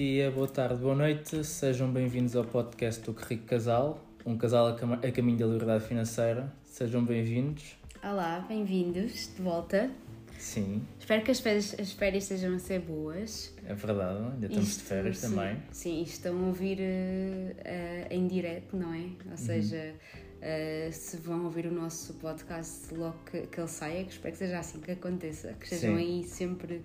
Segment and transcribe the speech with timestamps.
[0.00, 1.44] dia, boa tarde, boa noite.
[1.44, 5.44] Sejam bem-vindos ao podcast do Que Rico Casal, um casal a, cam- a caminho da
[5.44, 6.50] liberdade financeira.
[6.64, 7.76] Sejam bem-vindos.
[8.02, 9.90] Olá, bem-vindos de volta.
[10.38, 13.54] Sim, Espero que as férias, as férias estejam a ser boas.
[13.66, 15.62] é verdade, ainda estamos de Isto, férias sim, também.
[15.70, 19.00] Sim, estão a ouvir eh, eh, em direto, não é?
[19.00, 19.16] Uhum.
[19.32, 19.94] Ou seja,
[20.40, 24.38] eh, se vão ouvir o nosso podcast logo que, que ele saia, que espero que
[24.38, 26.02] seja assim que aconteça, que estejam Sim.
[26.02, 26.80] aí sempre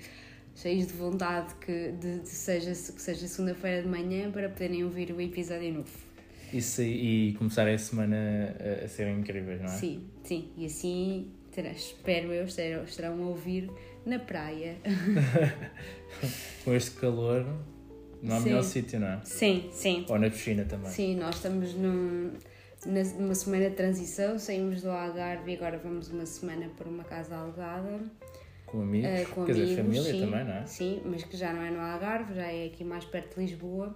[0.55, 5.11] cheios de vontade que, de, de seja, que seja segunda-feira de manhã para poderem ouvir
[5.11, 6.05] o episódio novo.
[6.53, 9.71] Isso, e começar a semana a, a serem incríveis, não é?
[9.71, 11.31] Sim, sim, e assim
[11.61, 13.69] espero eu estarão, estarão a ouvir
[14.05, 14.75] na praia.
[16.63, 17.45] Com este calor,
[18.21, 18.45] não há Sim.
[18.45, 19.21] melhor sítio, não é?
[19.23, 20.05] Sim, sim.
[20.09, 20.91] Ou na piscina também.
[20.91, 22.33] Sim, nós estamos num,
[22.85, 27.35] numa semana de transição, saímos do Algarve e agora vamos uma semana para uma casa
[27.35, 27.99] alugada.
[28.75, 30.65] Com amigos, eh, com quer dizer, amigos, família sim, também, não é?
[30.65, 33.95] Sim, mas que já não é no Algarve, já é aqui mais perto de Lisboa.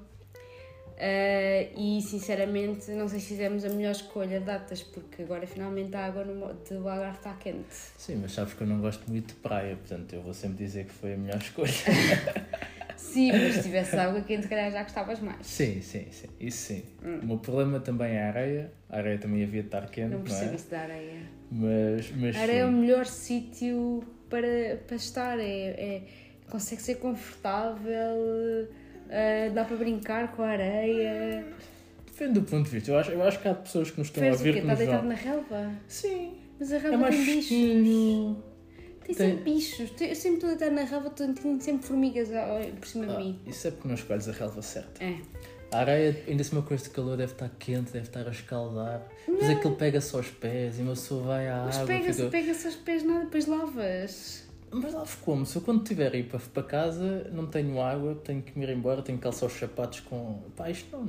[1.01, 5.95] Eh, e sinceramente não sei se fizemos a melhor escolha de datas, porque agora finalmente
[5.95, 7.73] a água no, do Algarve está quente.
[7.97, 10.85] Sim, mas sabes que eu não gosto muito de praia, portanto eu vou sempre dizer
[10.85, 11.71] que foi a melhor escolha.
[12.97, 15.45] Sim, mas se tivesse água quente, se calhar já gostavas mais.
[15.47, 16.83] sim, sim, sim, isso sim.
[17.01, 20.09] O meu problema também é a areia, a areia também havia de estar quente, Hum.
[20.09, 20.55] Não não, percebo é?
[20.55, 21.21] isso da areia.
[21.49, 22.75] Mas, mas A areia é o sim.
[22.75, 26.01] melhor sítio para, para estar, é, é-
[26.49, 28.67] consegue ser confortável,
[29.09, 31.45] eh, dá para brincar com a areia.
[32.05, 32.91] Depende do ponto de vista.
[32.91, 34.53] Eu acho, eu acho que há pessoas que nos estão a Fez quê?
[34.53, 35.09] que Está deitado vão.
[35.09, 35.71] na relva?
[35.87, 37.49] Sim, Mas a é relva mais tem bichos.
[37.49, 39.79] Tem Tem- sempre bichos.
[40.01, 43.39] Eu sempre estou deitada na relva, tenho sempre formigas ao- por cima de Ah, mim.
[43.47, 45.03] isso é porque não escolhes a relva certa.
[45.03, 45.15] É.
[45.71, 49.01] A areia, ainda se uma coisa de calor, deve estar quente, deve estar a escaldar.
[49.27, 51.87] Mas aquilo pega-se aos pés e uma pessoa vai à Mas água.
[51.87, 54.49] pega-se fica- pega aos pés nada, depois lavas.
[54.71, 55.45] Mas lá como?
[55.45, 58.69] Se eu quando estiver aí para, para casa não tenho água, tenho que me ir
[58.71, 60.41] embora, tenho que calçar os sapatos com.
[60.55, 61.07] Pá, isto não.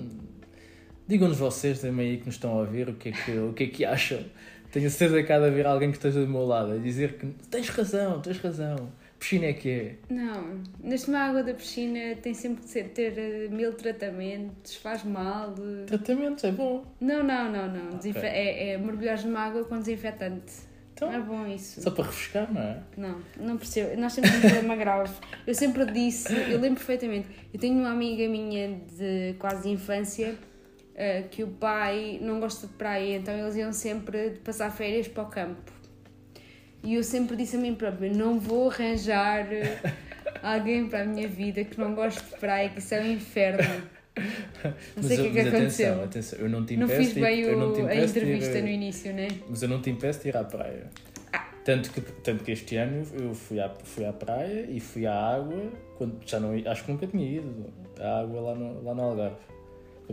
[1.06, 3.64] Digam-nos vocês também aí que nos estão a ouvir o que é que, o que,
[3.64, 4.24] é que acham.
[4.70, 7.26] Tenho certeza que há de haver alguém que esteja do meu lado a dizer que
[7.50, 8.76] tens razão, tens razão.
[9.20, 9.94] Piscina é que é.
[10.08, 15.54] Não, neste água da piscina tem sempre que ter eh, mil tratamentos, faz mal.
[15.58, 15.84] eh.
[15.86, 16.84] Tratamento é bom.
[17.00, 17.90] Não, não, não, não.
[17.98, 18.28] Desinfe- Ok.
[18.30, 20.68] É, é mergulhar numa água com desinfetante.
[20.94, 21.80] Então, é bom isso.
[21.82, 22.78] só para refrescar, não é?
[22.96, 23.98] Não, não percebo.
[24.00, 25.12] Nós temos um problema grave.
[25.46, 27.28] Eu sempre disse, eu lembro perfeitamente.
[27.54, 30.34] Eu tenho uma amiga minha de quase infância
[30.94, 35.22] eh, que o pai não gosta de praia, então eles iam sempre passar férias para
[35.22, 35.72] o campo.
[36.82, 39.78] E eu sempre disse a mim própria: não vou arranjar eh,
[40.42, 43.82] alguém para a minha vida que não goste de praia, que isso é um inferno.
[44.96, 45.86] Não sei o que é que mas aconteceu.
[45.94, 47.98] Atenção, atenção, eu não te Não impeço fiz de- bem eu não o- a de
[48.00, 49.28] ir, entrevista eh, no início, né?
[49.48, 50.90] Mas eu não te impeço de ir à praia.
[51.64, 55.14] Tanto que, tanto que este ano eu fui à, fui à praia e fui à
[55.14, 59.02] água, quando já não, acho que nunca tinha ido à água lá no, lá no
[59.02, 59.36] Algarve.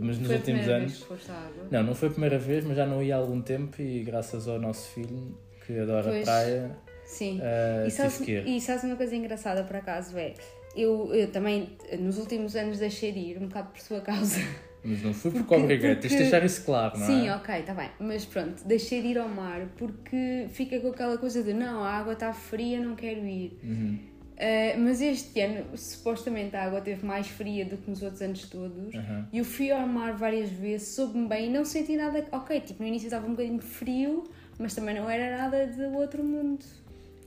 [0.00, 0.92] Mas nos Foi últimos anos.
[0.92, 1.64] vez que foste à água.
[1.70, 4.46] Não, não foi a primeira vez, mas já não ia há algum tempo e graças
[4.46, 5.36] ao nosso filho,
[5.68, 6.24] que adora a Pois.
[6.24, 7.40] praia, Sim.
[7.42, 10.32] ah, E sabes, e sabes uma coisa engraçada por acaso é
[10.74, 14.40] eu, eu também nos últimos anos deixei de ir um bocado por sua causa.
[14.84, 17.34] Mas não fui porque, Porque- obriguei, tens de deixar isso claro, não Sim, é?
[17.36, 17.90] ok, está bem.
[18.00, 21.90] Mas pronto, deixei de ir ao mar porque fica com aquela coisa de não, a
[21.90, 23.58] água está fria, não quero ir.
[23.62, 23.98] Uhum.
[24.38, 28.48] Uh, mas este ano, supostamente, a água esteve mais fria do que nos outros anos
[28.48, 28.94] todos.
[28.94, 29.28] Aham.
[29.32, 32.24] E eu fui ao mar várias vezes, soube-me bem e não senti nada.
[32.30, 34.22] Ok, tipo, no início estava um bocadinho frio,
[34.58, 36.64] mas também não era nada de outro mundo.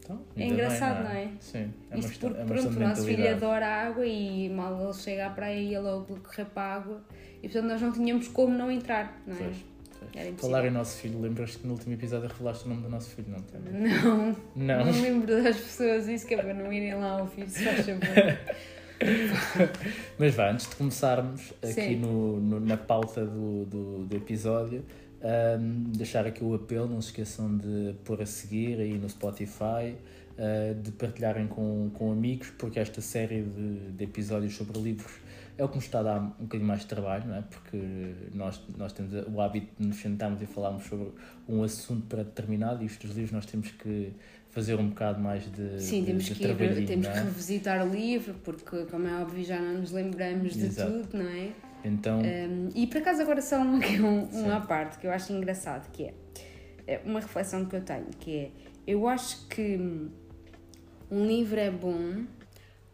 [0.04, 1.30] Então, É bem, engraçado, não é?
[1.40, 4.82] Sim, é uma Isto porque, é pronto, o nosso filho adora a água e mal
[4.84, 7.02] ele chega à praia ia logo correr para a água.
[7.44, 9.40] E portanto nós não tínhamos como não entrar, não é?
[9.40, 9.72] Pois.
[10.42, 13.28] Falar em nosso filho, lembras-te que no último episódio revelaste o nome do nosso filho,
[13.30, 14.04] não te lembras?
[14.04, 14.86] Não, Não.
[14.86, 18.02] não lembro das pessoas isso que é para não irem lá ouvir, se faz favor.
[20.20, 24.84] Mas vá, antes de começarmos aqui no, no- na pauta do, do, do episódio,
[25.24, 29.96] ahm, deixar aqui o apelo, não se esqueçam de pôr a seguir aí no Spotify,
[30.38, 35.12] ah, de partilharem com, com amigos, porque esta série de, de episódios sobre livros
[35.58, 37.44] é o que nos está a dar um bocadinho mais de trabalho, não é?
[37.44, 37.78] Porque
[38.34, 41.10] nós, nós temos o hábito de nos sentarmos e falarmos sobre
[41.48, 44.14] um assunto pré-determinado e os dos livros nós temos que
[44.50, 47.24] fazer um bocado mais de, Sim, de, temos de que, ir, temos não que é?
[47.24, 50.92] revisitar o livro, porque, como é óbvio, já não nos lembramos de Exato.
[50.92, 51.52] tudo, não é?
[51.84, 55.92] Então, Um, e por acaso agora só um, um, uma parte que eu acho engraçado,
[55.92, 56.14] que é,
[56.88, 58.52] é uma reflexão que eu tenho, que é,
[58.86, 59.78] eu acho que
[61.10, 62.24] um livro é bom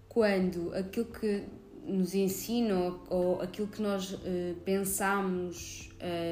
[0.09, 1.43] quando aquilo que
[1.85, 2.75] nos ensina
[3.09, 5.89] ou, aquilo que nós eh, pensamos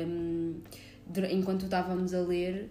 [0.08, 0.62] hum,
[1.08, 2.70] dura- enquanto estávamos a ler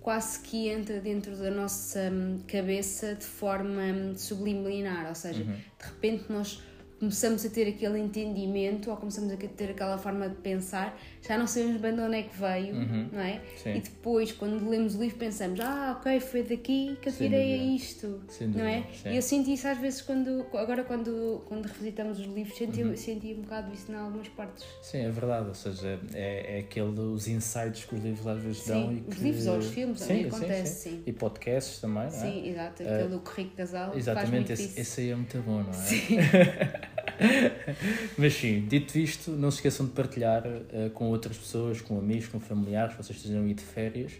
[0.00, 5.52] quase que entra dentro da nossa hum, cabeça de forma hum, subliminar, ou seja, Uhum.
[5.52, 6.62] de repente nós
[7.02, 11.48] começamos a ter aquele entendimento ou começamos a ter aquela forma de pensar, já não
[11.48, 13.08] sabemos bem de onde é que veio, Uhum.
[13.12, 13.40] não é?
[13.60, 13.74] Sim.
[13.74, 18.20] E depois, quando lemos o livro, pensamos: ah, ok, foi daqui que eu tirei isto,
[18.28, 18.84] Sem não é?
[19.02, 19.08] sim.
[19.10, 22.96] E eu senti isso às vezes quando, agora quando, quando revisitamos os livros, senti, Uhum.
[22.96, 24.64] senti um bocado isso em algumas partes.
[24.80, 28.64] Sim, é verdade, ou seja, é, é aquele, os insights que os livros às vezes
[28.64, 29.24] dão Sim, e os que...
[29.24, 31.02] livros ou os filmes também Sim, acontece, sim.
[31.04, 32.10] E podcasts também, não é?
[32.10, 34.80] Sim, exato, aquele currículo casal faz muito Exatamente, esse, isso.
[34.80, 35.72] esse aí é muito bom, não é?
[35.72, 36.16] Sim.
[38.16, 42.28] Mas sim, dito isto, não se esqueçam de partilhar eh, com outras pessoas, com amigos,
[42.28, 44.12] com familiares, vocês estejam a ir de férias,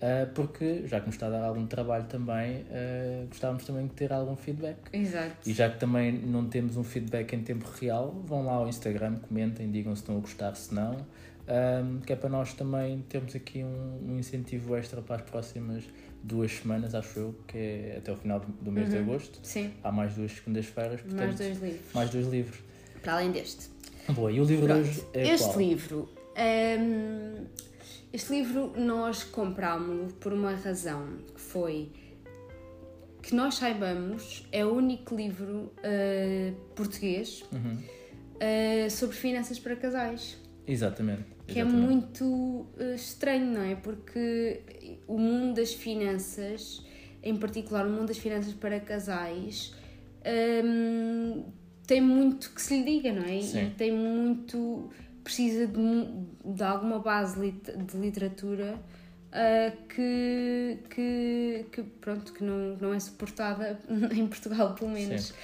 [0.00, 3.92] eh, porque já que nos está a dar algum trabalho também, eh, gostávamos também de
[3.92, 4.78] ter algum feedback.
[4.92, 5.48] Exato.
[5.48, 9.16] E já que também não temos um feedback em tempo real, vão lá ao Instagram,
[9.16, 11.06] comentem, digam se estão a gostar, se não.
[11.50, 15.82] Ahm, que é para nós também termos aqui um, um incentivo extra para as próximas
[16.22, 19.02] duas semanas, acho eu, que é até o final do- mês de Uhum.
[19.02, 19.38] agosto.
[19.42, 21.92] Sim, Há mais duas segundas-feiras, portanto, mais dois livros.
[21.94, 22.58] mais dois livros.
[23.02, 23.68] Para além deste.
[24.10, 25.58] Boa, e o livro de Pronto, hoje é este qual?
[25.58, 26.08] livro.
[26.78, 27.44] hum,
[28.12, 31.90] este livro nós comprámos-lo por uma razão que foi
[33.22, 37.76] que nós saibamos é o único livro uh, português Uhum.
[37.76, 40.36] uh, sobre finanças para casais.
[40.66, 41.24] Exatamente.
[41.52, 41.90] Que é exatamente.
[41.90, 43.74] muito uh, estranho, não é?
[43.74, 44.60] Porque
[45.06, 46.84] o mundo das finanças,
[47.22, 49.74] em particular o mundo das finanças para casais,
[50.64, 51.44] hum,
[51.86, 53.40] tem muito que se lhe diga, não é?
[53.40, 53.66] Sim.
[53.66, 54.90] E tem muito.
[55.24, 58.78] precisa de, de alguma base de literatura
[59.30, 63.78] uh, que, que, que, pronto, que não, não é suportada
[64.14, 65.26] em Portugal, pelo menos.
[65.26, 65.34] Sim.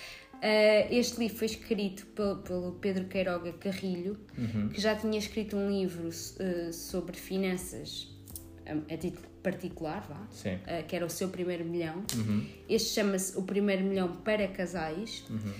[0.46, 4.68] Uh, este livro foi escrito pelo, pelo Pedro Queiroga Carrilho, Uhum.
[4.68, 8.08] que já tinha escrito um livro uh, sobre finanças
[8.68, 12.04] um, a título particular, vá, uh, que era o seu primeiro milhão.
[12.14, 12.46] Uhum.
[12.68, 15.24] Este chama-se O Primeiro Milhão para Casais.
[15.28, 15.52] Uhum.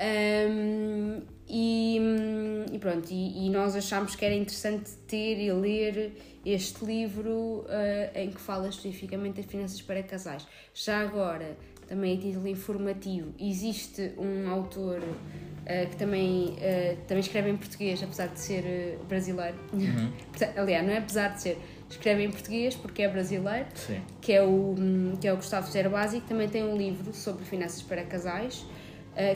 [0.00, 6.12] Um, e, hum, e pronto, e, e nós achámos que era interessante ter e ler
[6.46, 7.66] este livro uh,
[8.14, 10.46] em que fala especificamente das finanças para casais.
[10.72, 11.56] Já agora,
[11.90, 18.00] também a título informativo, existe um autor uh, que também, uh, também escreve em português,
[18.00, 18.62] apesar de ser
[19.00, 19.58] uh, brasileiro.
[19.72, 20.12] Uhum.
[20.56, 21.58] Aliás, não é apesar de ser,
[21.90, 24.00] escreve em português porque é brasileiro Sim.
[24.20, 27.44] que é o, hum, que é o Gustavo Gerbasi, que também tem um livro sobre
[27.44, 28.64] finanças para casais,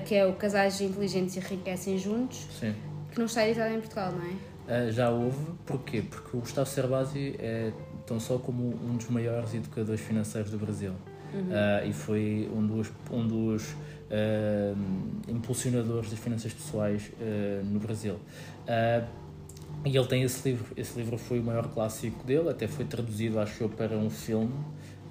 [0.06, 2.72] que é o Casais Inteligentes Enriquecem Juntos, Sim.
[3.10, 4.32] que não está editado em Portugal, não é?
[4.66, 6.00] Ah, já houve, porquê?
[6.00, 7.70] Porque o Gustavo Cerbasi é
[8.06, 10.94] tão só como um dos maiores educadores financeiros do Brasil.
[11.52, 13.74] Ah, e foi um dos, um dos
[14.10, 14.74] ah,
[15.28, 18.16] impulsionadores das finanças pessoais ah, no Brasil.
[19.84, 23.38] E ele tem esse livro, esse livro foi o maior clássico dele, até foi traduzido,
[23.38, 24.54] acho eu, para um filme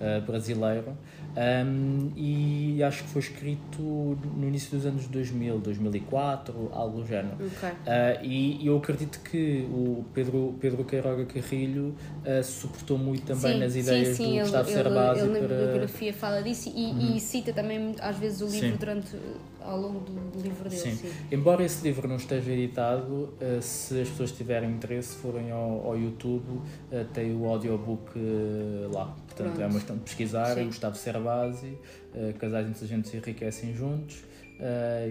[0.03, 0.97] ah, brasileiro.
[1.35, 7.37] Um, e acho que foi escrito no início dos anos 2000, 2004, algo do género.
[7.39, 7.69] Ok.
[7.87, 11.95] Ah, e eu acredito que o Pedro, Pedro Queiroga Carrilho
[12.43, 15.27] se suportou muito também sim, nas sim, ideias sim, do ele, Gustavo ele, Cerbasi ele
[15.27, 15.41] na para...
[15.41, 15.61] Uhum.
[15.61, 18.77] bibliografia fala disso e, e cita também às vezes o livro Sim.
[18.77, 19.17] durante,
[19.63, 20.81] ao longo do, livro dele.
[20.81, 20.95] Sim.
[20.95, 21.11] Sim.
[21.31, 25.97] Embora esse livro não esteja editado, ah, se as pessoas tiverem interesse, forem ao, ao
[25.97, 26.61] YouTube,
[26.91, 29.05] ah, tem o audiobook ah, lá.
[29.05, 29.61] Portanto, Pronto.
[29.61, 30.65] é uma questão de pesquisar, Sim.
[30.65, 31.77] Gustavo Cerbasi,
[32.13, 34.23] ah, Casais Inteligentes e Enriquecem Juntos,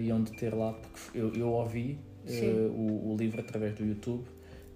[0.01, 4.23] e onde ter lá, porque eu, eu ouvi o, o livro através do YouTube,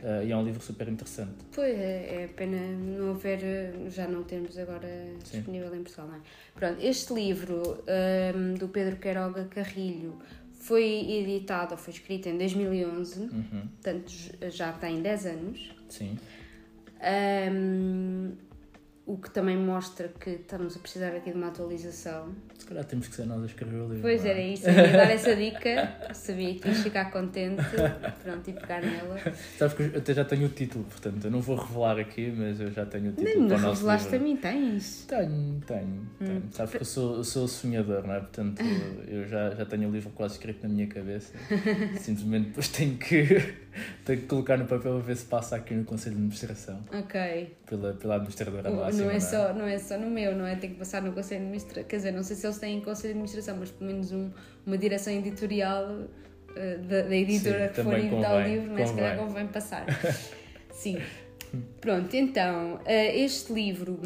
[0.04, 1.34] ah, e é um livro super interessante.
[1.54, 3.40] Pois é, é pena não haver,
[3.90, 4.88] já não temos agora
[5.24, 5.38] Sim.
[5.38, 6.20] disponível em Portugal, não é?
[6.56, 7.84] Pronto, este livro
[8.36, 10.18] hum, do Pedro Queiroga Carrilho
[10.54, 14.12] foi editado, ou foi escrito em 2011, Uhum, portanto
[14.50, 15.76] já tem 10 anos.
[15.90, 16.18] sim.
[17.52, 18.32] Hum,
[19.08, 22.36] o que também mostra que estamos a precisar aqui de uma atualização.
[22.60, 24.02] Se calhar temos que ser nós a escrever o livro.
[24.02, 24.32] Pois não é?
[24.34, 27.64] era isso, eu ia dar essa dica, sabia que ias ficar contente,
[28.22, 29.18] pronto, e pegar nela.
[29.58, 32.60] Sabes que eu até já tenho o título, portanto, eu não vou revelar aqui, mas
[32.60, 35.06] eu já tenho o título me para o nosso revelaste a mim, tens?
[35.06, 36.38] Tenho, tenho, tenho.
[36.38, 36.42] Hum.
[36.52, 38.20] Sabes que eu sou, sou sonhador, não é?
[38.20, 38.62] Portanto,
[39.08, 41.34] eu já, já tenho o livro quase escrito na minha cabeça.
[41.98, 43.56] Simplesmente depois tenho que,
[44.04, 47.56] tenho que colocar no papel a ver se passa aqui no Conselho de Administração, Ok.
[47.66, 48.70] pela, pela administradora
[49.04, 50.56] Não é, só, não é só no meu, não é?
[50.56, 51.84] Tem que passar no Conselho de Administração.
[51.84, 54.32] Quer dizer, não sei se eles têm Conselho de Administração, mas pelo menos um,
[54.66, 56.08] uma direção editorial
[56.56, 59.28] eh, da, da editora Sim, que for editar o convém, livro, mas se calhar convém.
[59.28, 59.86] convém passar.
[60.72, 61.02] Sim.
[61.80, 64.00] Pronto, então, eh, este livro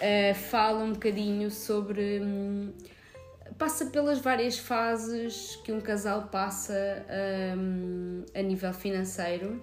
[0.00, 2.20] eh, fala um bocadinho sobre.
[2.20, 2.72] hum,
[3.58, 7.04] passa pelas várias fases que um casal passa
[7.56, 9.60] hum, a nível financeiro.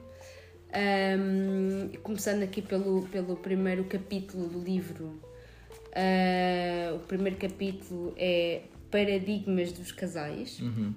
[0.75, 5.21] Um, começando aqui pelo, pelo primeiro capítulo do livro.
[5.95, 10.59] Uh, o primeiro capítulo é Paradigmas dos Casais.
[10.59, 10.93] Uhum.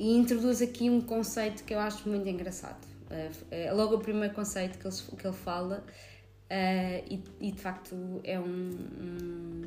[0.00, 2.84] e introduz aqui um conceito que eu acho muito engraçado.
[3.08, 5.84] Uh, é logo o primeiro conceito que ele, que ele fala,
[6.50, 9.62] uh, e, e, de facto é um, um,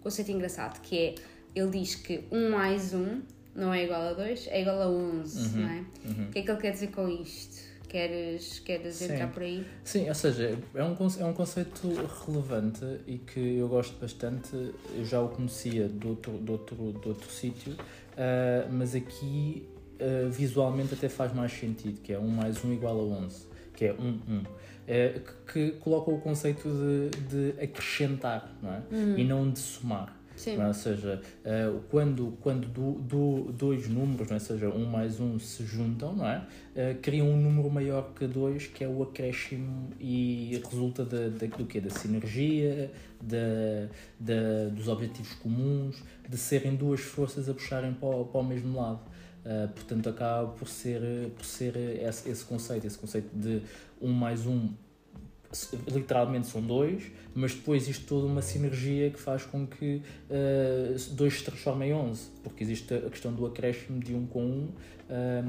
[0.00, 1.14] conceito engraçado, que é,
[1.54, 3.20] ele diz que 1 mais 1
[3.54, 5.84] não é igual a 2, é igual a 11, uhum, não é?
[6.06, 6.24] Uhum.
[6.28, 7.71] O que é que ele quer dizer com isto?
[7.92, 9.12] Queres, queres Sim.
[9.12, 9.66] entrar por aí?
[9.84, 11.88] Sim, ou seja, é um, é um conceito
[12.24, 14.48] relevante e que eu gosto bastante.
[14.96, 19.68] Eu já o conhecia de outro, de outro, de outro sítio, uh, mas aqui
[20.00, 23.46] uh, visualmente até faz mais sentido, que é 1 mais 1 igual a 11,
[23.76, 24.42] que é 1, 1.
[24.88, 28.82] É, que, que coloca o conceito de, de acrescentar não é?
[28.90, 29.18] Uhum.
[29.18, 30.18] e não de somar.
[30.42, 30.60] Sim.
[30.60, 34.40] Ou seja, uh, quando, quando do, do, dois números, é?
[34.40, 36.38] seja, um mais um, se juntam, não é?
[36.74, 41.64] Uh, criam um número maior que dois, que é o acréscimo e resulta da, do
[41.64, 41.80] quê?
[41.80, 48.40] Da sinergia, da, dos objetivos comuns, de serem duas forças a puxarem para o, para
[48.40, 49.00] o mesmo lado.
[49.46, 53.62] Uh, portanto, acaba por ser, por ser esse, esse conceito, esse conceito de
[54.00, 54.70] um mais um
[55.86, 57.04] literalmente são dois,
[57.34, 61.94] mas depois existe toda uma sinergia que faz com que uh, dois se transformem em
[61.94, 64.72] 11, porque existe a questão do acréscimo de um com um uh,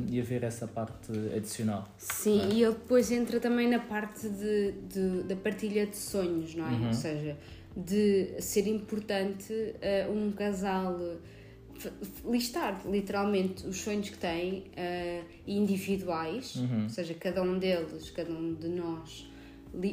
[0.10, 1.88] e haver essa parte adicional.
[1.98, 2.54] Sim, é?
[2.54, 6.72] e ele depois entra também na parte de, de da partilha de sonhos, não é?
[6.72, 6.88] Uhum.
[6.88, 7.38] Ou seja,
[7.76, 10.98] de ser importante uh, um casal
[12.24, 14.66] listar literalmente os sonhos que têm
[15.46, 16.84] individuais, uhum.
[16.84, 19.33] ou seja, cada um deles, cada um de nós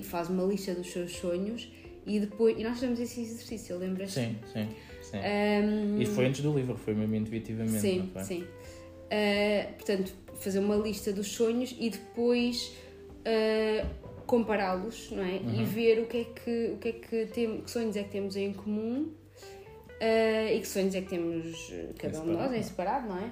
[0.02, 1.70] faz uma lista dos seus sonhos
[2.06, 2.58] e depois.
[2.58, 4.12] E nós fizemos esse exercício, lembras?
[4.12, 4.68] Sim, sim.
[5.02, 5.18] sim.
[5.18, 7.80] Um, foi antes do livro, foi mesmo intuitivamente.
[7.80, 8.42] Sim, sim.
[8.42, 12.72] Uh, portanto, fazer uma lista dos sonhos e depois
[13.20, 13.87] uh,
[14.26, 15.38] compará-los, não é?
[15.38, 15.60] Uhum.
[15.60, 18.10] E ver o que é que, o que, é que, tem, que sonhos é que
[18.10, 19.12] temos em comum
[20.00, 23.30] uh, e que sonhos é que temos cada um de nós em separado, não é?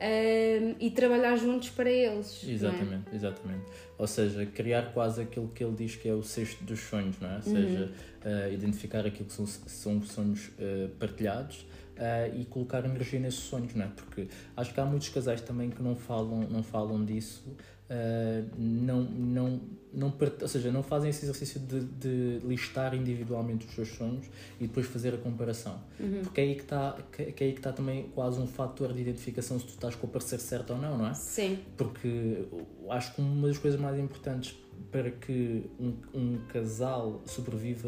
[0.00, 2.42] Um, e trabalhar juntos para eles.
[2.46, 2.50] É?
[2.50, 3.16] Exatamente, é?
[3.16, 3.64] exatamente.
[3.96, 7.30] Ou seja, criar quase aquilo que ele diz que é o cesto dos sonhos, não
[7.30, 7.36] é?
[7.36, 7.92] Ou seja,
[8.24, 8.48] uhum.
[8.48, 13.74] uh, identificar aquilo que são, são sonhos uh, partilhados uh, e colocar energia nesses sonhos,
[13.74, 13.88] não é?
[13.88, 19.02] Porque acho que há muitos casais também que não falam, não falam disso, uh, não,
[19.02, 19.60] não,
[19.92, 24.26] não, ou seja, não fazem esse exercício de, de, listar individualmente os seus sonhos
[24.60, 25.80] e depois fazer a comparação.
[25.98, 26.22] Uhum.
[26.22, 28.92] Porque é aí que está que, que é aí que está também quase um fator
[28.92, 31.14] de identificação se tu estás com o parecer certo ou não, não é?
[31.14, 31.58] Sim.
[31.76, 32.44] Porque
[32.90, 34.56] acho que uma das coisas mais importantes
[34.90, 37.86] para que um, um casal sobreviva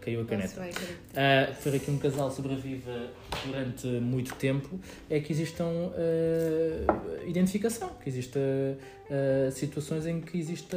[0.00, 0.60] caiu a caneta.
[0.60, 3.10] Uh, para que um casal sobreviva
[3.44, 10.76] durante muito tempo é que existam uh, identificação, que exista uh, situações em que exista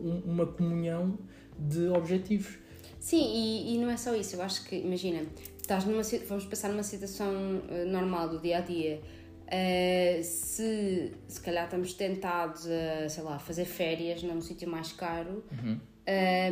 [0.00, 1.18] um, uma comunhão
[1.58, 2.58] de objetivos.
[2.98, 4.36] Sim, e, e, não é só isso.
[4.36, 5.22] Eu acho que, imagina,
[5.56, 7.32] estás numa, vamos pensar numa situação
[7.86, 9.00] normal do dia a dia.
[9.48, 15.42] Uh, se se calhar estamos tentados a, sei lá, fazer férias num sítio mais caro,
[15.50, 15.80] uhum.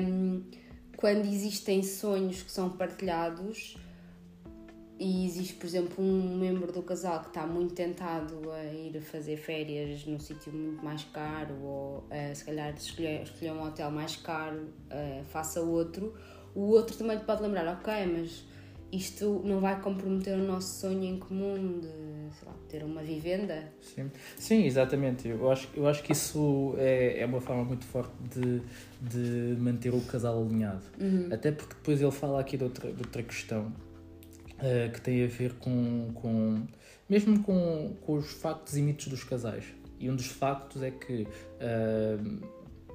[0.00, 0.42] um,
[0.96, 3.76] quando existem sonhos que são partilhados
[4.98, 9.36] e existe, por exemplo, um membro do casal que está muito tentado a ir fazer
[9.36, 14.16] férias num sítio muito mais caro ou uh, se calhar escolher, escolher um hotel mais
[14.16, 16.14] caro, uh, faça outro,
[16.54, 18.44] o outro também pode lembrar, ok, mas
[18.90, 23.72] isto não vai comprometer o nosso sonho em comum de lá, ter uma vivenda.
[23.80, 25.28] Sim, Sim exatamente.
[25.28, 28.62] Eu acho, eu acho que isso é, é uma forma muito forte de,
[29.00, 30.82] de manter o casal alinhado.
[31.00, 31.28] Uhum.
[31.32, 33.72] Até porque depois ele fala aqui de outra, de outra questão
[34.56, 36.66] uh, que tem a ver com, com
[37.08, 39.64] mesmo com, com os factos e mitos dos casais.
[39.98, 42.48] E um dos factos é que uh,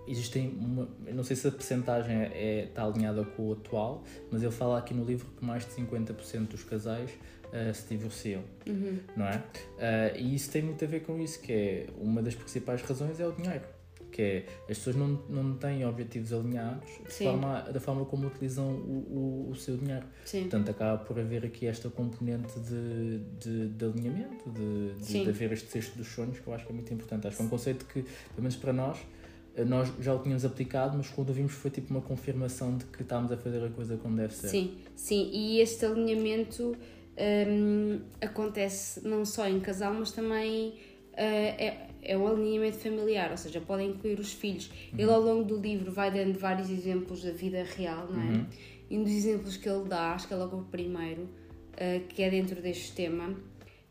[0.08, 4.52] existem uma, não sei se a percentagem é, está alinhada com o atual, mas ele
[4.52, 7.12] fala aqui no livro que mais de 50% dos casais
[7.54, 9.00] uh, se divorciam, uhum.
[9.16, 9.38] não é?
[9.38, 13.20] Uh, e isso tem muito a ver com isso, que é uma das principais razões
[13.20, 13.66] é o dinheiro,
[14.12, 19.48] que é as pessoas não, não têm objetivos alinhados forma, da forma como utilizam o,
[19.48, 20.06] o, o seu dinheiro.
[20.26, 20.42] Sim.
[20.42, 25.54] Portanto, acaba por haver aqui esta componente de, de, de alinhamento, de, de, de haver
[25.54, 27.28] este cesto dos sonhos, que eu acho que é muito importante.
[27.28, 28.98] Acho que é um conceito que, pelo menos para nós,
[29.56, 32.86] eh, nós já o tínhamos aplicado, mas quando o vimos foi tipo uma confirmação de
[32.86, 34.48] que estávamos a fazer a coisa como deve ser.
[34.48, 36.76] Sim, sim, e este alinhamento
[37.22, 43.38] um, acontece não só em casal, mas também uh, é, é um alinhamento familiar, ou
[43.38, 44.70] seja, podem incluir os filhos.
[44.92, 45.00] Uhum.
[45.00, 48.26] Ele ao longo do livro vai dando vários exemplos da vida real, não é?
[48.26, 48.46] Uhum.
[48.90, 52.24] E um dos exemplos que ele dá, acho que é logo o primeiro, uh, que
[52.24, 53.36] é dentro deste tema,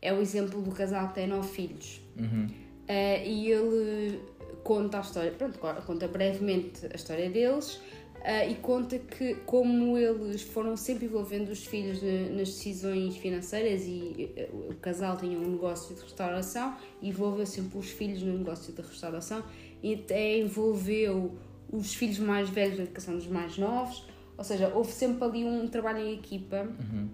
[0.01, 2.01] é o exemplo do casal que tem nove filhos.
[2.17, 2.47] Uhum.
[2.47, 4.19] Uh, e ele
[4.63, 7.79] conta a história, pronto, conta brevemente a história deles,
[8.21, 14.31] Uh, e conta que como eles foram sempre envolvendo os filhos nas decisões financeiras e
[14.53, 18.71] uh, o casal tinha um negócio de restauração e envolveu sempre os filhos no negócio
[18.73, 19.43] de restauração
[19.81, 21.35] e até envolveu
[21.71, 24.05] os filhos mais velhos na educação dos mais novos,
[24.37, 27.05] ou seja, houve sempre ali um trabalho em equipa Uhum.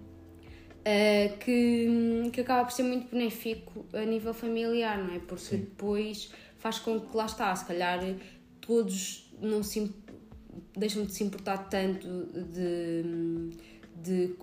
[0.80, 5.20] uh, que, que acaba por ser muito benéfico a nível familiar, não é?
[5.20, 5.56] Porque Sim.
[5.60, 7.98] depois faz com que lá está, se calhar
[8.60, 9.90] todos não se
[10.76, 13.52] deixam de se importar tanto de,
[14.02, 14.34] de,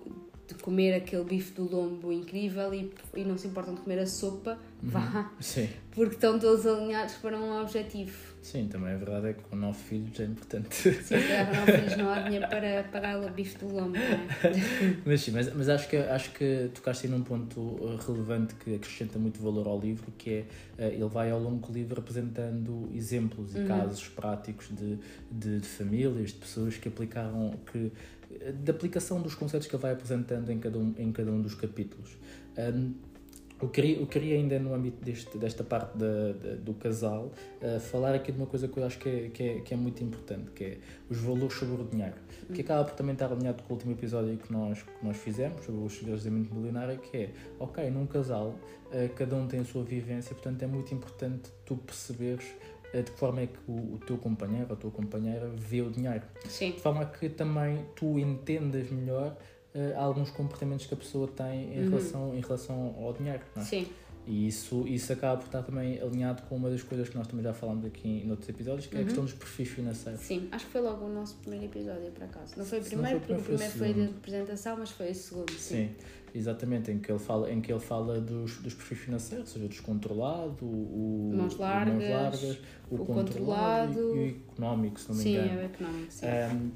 [0.47, 4.07] de comer aquele bife do lombo incrível e, e não se importam de comer a
[4.07, 8.34] sopa, vá, Sim, porque estão todos alinhados para um objetivo.
[8.45, 10.75] Sim, também a verdade é que com nove filhos é importante.
[10.75, 14.53] Sim, calhar não, filhos, não há dinheiro para pagar o bife do lombo, não é?
[15.03, 18.75] mas sim, mas, mas acho, que, acho que tocaste aí num ponto uh, relevante que
[18.75, 20.41] acrescenta muito valor ao livro, que é
[20.77, 23.67] uh, ele vai ao longo do livro apresentando exemplos e Uhum.
[23.67, 24.99] casos práticos de,
[25.31, 27.91] de, de famílias, de pessoas que aplicaram, que,
[28.63, 31.55] da aplicação dos conceitos que ele vai apresentando em cada um, em cada um dos
[31.55, 32.15] capítulos.
[32.57, 32.93] Um,
[33.61, 37.31] eu queria, eu queria ainda no âmbito deste, desta parte da, da- do casal
[37.61, 39.77] uh, falar aqui de uma coisa que eu acho que é, que, é, que é
[39.77, 40.77] muito importante, que é
[41.09, 42.15] os valores sobre o dinheiro,
[42.53, 45.63] que acaba por também estar alinhado com o último episódio que nós, que nós fizemos,
[45.65, 45.79] sobre
[46.23, 48.49] da mente milionária, que é, ok, num casal,
[48.91, 52.45] uh, cada um tem a sua vivência, portanto é muito importante tu perceberes
[52.93, 55.81] uh, de que forma é que o, o teu companheiro ou a tua companheira vê
[55.81, 56.23] o dinheiro.
[56.49, 59.37] Sim, de forma a que também tu entendas melhor
[59.75, 63.43] eh, alguns comportamentos que a pessoa tem em, relação, em relação ao dinheiro.
[63.57, 63.61] É?
[63.61, 63.85] sim,
[64.25, 67.43] E isso, isso acaba por estar também alinhado com uma das coisas que nós também
[67.43, 70.21] já falámos aqui em outros episódios, que é a questão dos perfis financeiros.
[70.21, 70.47] sim.
[70.51, 72.53] Acho que foi logo o nosso primeiro episódio, por acaso.
[72.57, 75.51] Não foi o primeiro, foi porque o primeiro, foi foi apresentação, mas foi o segundo,
[75.51, 75.75] sim.
[75.75, 75.89] Sim,
[76.33, 79.65] exatamente, em que ele fala, em que ele fala dos, dos perfis financeiros, ou seja,
[79.65, 82.57] o descontrolado, o, Mãos o largas, largas,
[82.89, 84.15] o, o controlado, controlado.
[84.15, 85.49] e, e o económico, se não me Sim, engano.
[85.51, 86.25] é o económico, sim.
[86.25, 86.71] Um,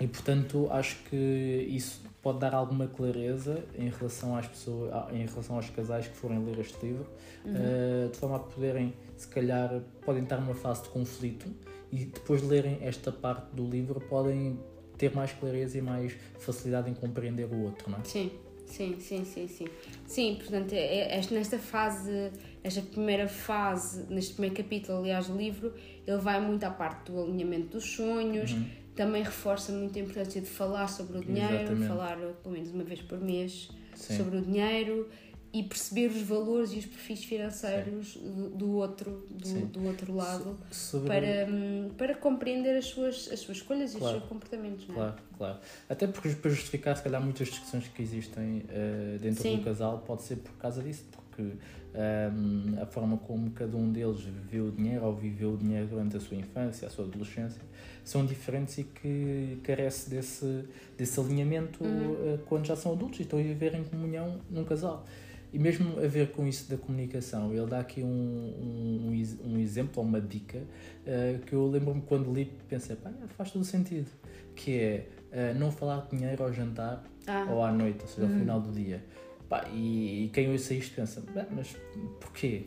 [0.00, 5.56] e portanto acho que isso pode dar alguma clareza em relação às pessoas, em relação
[5.56, 7.06] aos casais que forem ler este livro,
[7.46, 11.46] uh, de forma a poderem, se calhar, podem estar numa fase de conflito
[11.90, 14.58] e depois de lerem esta parte do livro podem
[14.98, 18.04] ter mais clareza e mais facilidade em compreender o outro, não é?
[18.04, 18.30] Sim,
[18.66, 19.64] sim, sim, sim, sim.
[20.06, 22.30] Sim, portanto, é, é- nesta fase,
[22.62, 25.72] esta primeira fase, neste primeiro capítulo, aliás, do livro,
[26.06, 28.66] ele vai muito à parte do alinhamento dos sonhos, Uhum.
[29.00, 31.88] Também reforça muito a importância de falar sobre o dinheiro, Exatamente.
[31.88, 34.18] falar pelo menos uma vez por mês Sim.
[34.18, 35.08] sobre o dinheiro
[35.54, 40.58] e perceber os valores e os perfis financeiros do, do outro, do, do outro lado.
[40.70, 41.08] Sobre...
[41.08, 44.16] Para, hum, para compreender as suas, as suas escolhas e Claro.
[44.16, 44.98] os seus comportamentos, não é?
[44.98, 45.58] Claro, claro.
[45.88, 49.56] Até porque para justificar, se calhar, muitas discussões que existem eh, dentro Sim.
[49.56, 51.56] do casal pode ser por causa disso, porque
[51.94, 56.16] ehm, a forma como cada um deles viveu o dinheiro ou viveu o dinheiro durante
[56.16, 57.60] a sua infância, a sua adolescência,
[58.04, 60.64] são diferentes e que carece desse,
[60.96, 62.16] desse alinhamento Uhum.
[62.34, 65.04] eh, quando já são adultos e estão a viver em comunhão num casal.
[65.52, 69.36] E mesmo a ver com isso da comunicação, ele dá aqui um, um, um ex-
[69.44, 70.62] um exemplo, ou uma dica,
[71.04, 74.06] eh, que eu lembro-me quando li, pensei, pá, faz todo sentido,
[74.54, 78.28] que é eh, não falar de dinheiro ao jantar Ah, ou à noite, ou seja,
[78.28, 79.02] ao final do dia.
[79.50, 81.76] Pá, e, e quem ouça isto pensa, "Bem, mas
[82.20, 82.66] porquê?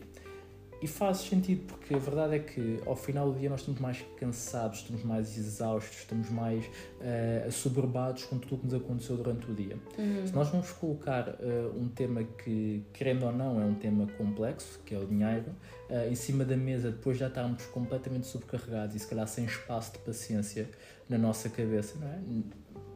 [0.82, 4.04] E faz sentido, porque a verdade é que ao final do dia nós estamos mais
[4.18, 6.62] cansados, estamos mais exaustos, estamos mais
[7.00, 9.78] eh, assoberbados com tudo o que nos aconteceu durante o dia.
[9.96, 10.26] uhum.
[10.26, 14.78] Se nós vamos colocar eh, um tema que, querendo ou não, é um tema complexo,
[14.84, 15.54] que é o dinheiro,
[15.88, 19.92] eh, em cima da mesa, depois já estarmos completamente sobrecarregados e se calhar sem espaço
[19.92, 20.68] de paciência
[21.08, 22.18] na nossa cabeça, não é?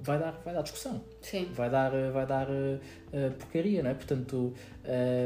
[0.08, 1.48] Vai, dar, vai dar discussão Sim.
[1.54, 2.52] vai dar, vai dar uh,
[3.12, 3.94] uh, porcaria, não é?
[3.94, 4.54] Portanto,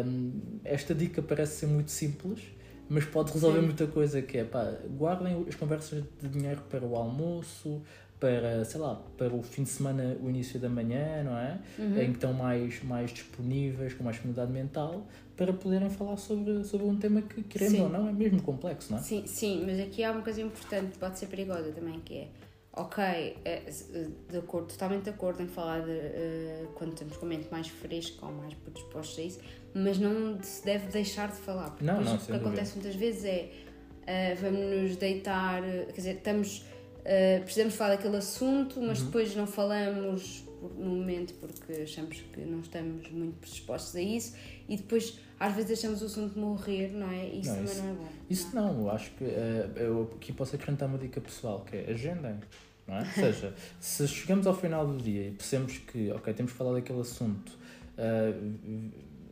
[0.07, 0.33] um,
[0.65, 2.41] esta dica parece ser muito simples,
[2.89, 3.67] mas pode resolver Sim.
[3.67, 7.81] muita coisa, que é, pá, guardem as conversas de dinheiro para o almoço,
[8.19, 11.59] para, sei lá, para o fim de semana, o início da manhã, não é?
[11.77, 12.01] Uhum.
[12.01, 16.87] Em que estão mais, mais disponíveis, com mais disponibilidade mental, para poderem falar sobre, sobre
[16.87, 17.81] um tema que, querendo Sim.
[17.81, 19.03] ou não, é mesmo complexo, não é?
[19.03, 22.29] Sim, sim, mas aqui há uma coisa importante, pode ser perigosa também, que é,
[22.75, 23.63] ok, é,
[24.31, 27.69] de acordo, totalmente de acordo em falar de, eh, quando estamos com a mente mais
[27.69, 29.41] fresca ou mais predispostos a isso,
[29.75, 31.71] mas não se deve deixar de falar.
[31.71, 33.51] Porque Não, não, o que acontece muitas vezes é,
[34.07, 36.65] eh, vamos nos deitar, eh, quer dizer, estamos,
[37.05, 39.07] eh, precisamos falar daquele assunto, mas Uhum.
[39.07, 44.35] depois não falamos por- no momento porque achamos que não estamos muito predispostos a isso
[44.69, 47.27] e depois às vezes deixamos o assunto morrer, não é?
[47.27, 48.09] Isso Não, também isso- não é bom.
[48.31, 51.91] Isso não, eu acho que eh, eu aqui posso acrescentar uma dica pessoal, que é
[51.91, 52.37] agendem.
[52.87, 53.01] Não é?
[53.01, 56.73] Ou seja, se chegamos ao final do dia e percebemos que, ok, temos que falar
[56.75, 57.53] daquele assunto,
[57.99, 58.33] eh,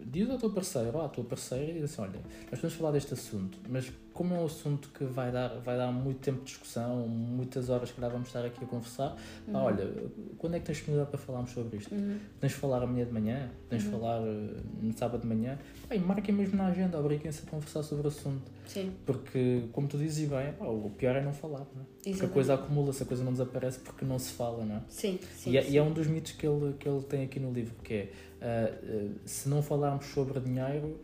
[0.04, 2.90] diz ao teu parceiro ou à tua parceira e diz assim: olha, nós podemos falar
[2.92, 6.44] deste assunto, mas como é um assunto que vai dar, vai dar muito tempo de
[6.44, 9.52] discussão, muitas horas que vamos estar aqui a conversar, uhum.
[9.54, 9.90] pá, olha,
[10.36, 11.94] quando é que tens disponibilidade para falarmos sobre isto?
[11.94, 12.18] Uhum.
[12.34, 13.98] Podemos falar amanhã de manhã, podemos uhum.
[13.98, 15.58] falar uh, no sábado de manhã,
[15.90, 18.42] e marquem mesmo na agenda, obriguem-se a conversar sobre o assunto.
[18.66, 18.92] Sim.
[19.06, 22.10] Porque, como tu dizes bem, pá, o pior é não falar, não é?
[22.10, 24.82] Porque a coisa acumula-se, a coisa não desaparece porque não se fala, não é?
[24.90, 25.52] Sim, sim.
[25.52, 25.72] E, é, sim.
[25.72, 28.12] e é um dos mitos que ele, que ele tem aqui no livro, que é
[28.42, 31.00] uh, uh, se não falarmos sobre dinheiro,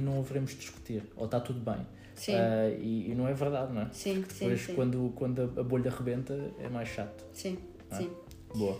[0.00, 1.86] não haveremos de discutir, ou está tudo bem.
[2.14, 2.34] Sim.
[2.34, 3.88] Uh, e, e, não é verdade, não é?
[3.92, 4.74] Sim, Depois, sim, sim.
[4.74, 7.24] Quando, quando a bolha rebenta, é mais chato.
[7.32, 7.58] Sim,
[7.90, 7.96] é?
[7.96, 8.10] sim.
[8.54, 8.78] Boa.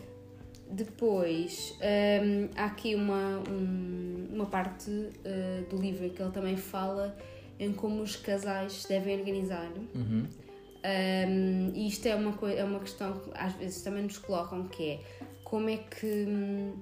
[0.70, 6.56] Depois, um, há aqui uma, um, uma parte uh, do livro em que ele também
[6.56, 7.16] fala
[7.58, 9.70] em como os casais se devem organizar.
[9.94, 10.26] Uhum.
[10.84, 14.90] Um, e isto é uma, é uma questão que às vezes também nos colocam, que
[14.90, 15.00] é
[15.44, 16.72] como é que hum,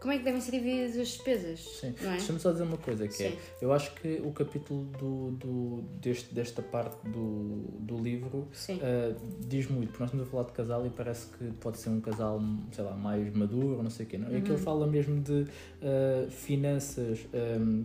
[0.00, 1.60] como é que devem ser divididas as despesas?
[1.60, 1.94] Sim.
[2.02, 2.10] É?
[2.10, 3.36] Deixa-me só dizer uma coisa, que é, Sim.
[3.36, 9.46] é, eu acho que o capítulo do, do, deste, desta parte do, do livro uh,
[9.46, 12.00] diz muito, porque nós estamos a falar de casal e parece que pode ser um
[12.00, 12.40] casal,
[12.72, 14.28] sei lá, mais maduro, não sei o quê, não?
[14.28, 14.34] Uhum.
[14.34, 17.26] E aquilo fala mesmo de uh, finanças...
[17.32, 17.84] Um,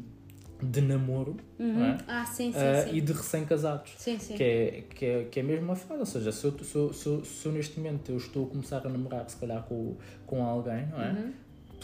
[0.63, 1.73] de namoro uhum.
[1.73, 1.97] não é?
[2.07, 2.95] ah, sim, sim, uh, sim.
[2.95, 3.95] e de recém-casados.
[3.95, 6.93] Que, é, que, é, que é mesmo uma fase ou seja, se eu, se, eu,
[6.93, 9.95] se, eu, se eu neste momento eu estou a começar a namorar se calhar com,
[10.27, 11.09] com alguém não é?
[11.13, 11.33] Uhum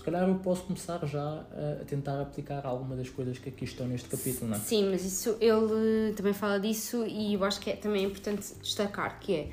[0.10, 1.46] calhar eu posso começar já
[1.82, 4.60] a tentar aplicar alguma das coisas que aqui estão neste capítulo, não é?
[4.60, 9.20] Sim, mas isso ele também fala disso e eu acho que é também importante destacar
[9.20, 9.52] que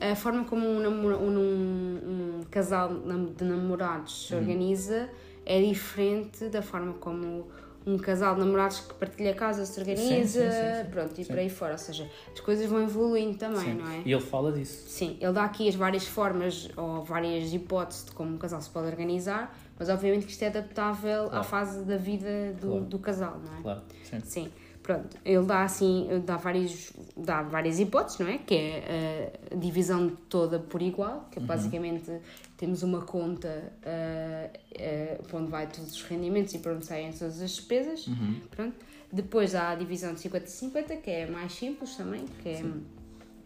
[0.00, 2.88] é a forma como um, um, um casal
[3.36, 4.40] de namorados se uhum.
[4.40, 5.10] organiza
[5.44, 7.48] é diferente da forma como
[7.86, 11.24] um casal de namorados que partilha a casa se organiza, sim, sim, sim, pronto, e
[11.24, 11.72] por aí fora.
[11.72, 14.02] Ou seja, as coisas vão evoluindo também, não é?
[14.04, 14.84] E ele fala disso.
[14.88, 18.68] Sim, ele dá aqui as várias formas ou várias hipóteses de como um casal se
[18.68, 21.38] pode organizar, mas obviamente que isto é adaptável claro.
[21.38, 22.84] à fase da vida do, claro.
[22.84, 23.62] do casal, não é?
[23.62, 24.20] Claro, sim.
[24.24, 24.52] Sim.
[24.82, 28.38] Pronto, ele dá assim, dá várias, dá várias hipóteses, não é?
[28.38, 32.10] Que é a divisão toda por igual, que é basicamente
[32.56, 37.12] temos uma conta uh, uh, para onde vai todos os rendimentos e para onde saem
[37.12, 38.06] todas as despesas.
[38.06, 38.40] Uhum.
[38.50, 38.76] Pronto.
[39.12, 42.82] Depois há a divisão de 50-50, que é mais simples também, que é Sim.